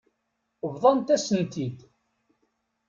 Bḍant-asen-tent-id. 0.73 1.77